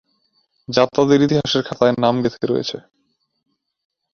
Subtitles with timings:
[0.67, 2.77] যা তাদের ইতিহাসের খাতায় নাম গেঁথে রয়েছে।